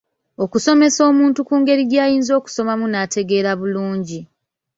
Okusomesa 0.43 1.01
omuntu 1.11 1.39
ku 1.47 1.53
ngeri 1.61 1.83
gy'ayinza 1.91 2.31
okusomamu 2.39 2.85
n'ategeera 2.87 3.51
bulungi. 3.59 4.19